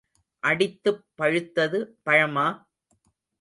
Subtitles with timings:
[0.43, 2.47] அடித்துப் பழுத்தது பழமா?